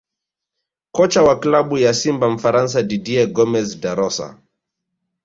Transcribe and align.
Kocha 0.91 1.23
wa 1.23 1.39
klabu 1.39 1.77
ya 1.77 1.93
Simba 1.93 2.29
Mfaransa 2.29 2.83
Didier 2.83 3.27
Gomes 3.33 3.79
Da 3.81 3.95
Rosa 3.95 4.41